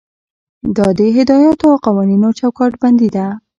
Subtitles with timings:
[0.75, 3.27] دا د هدایاتو او قوانینو چوکاټ بندي ده.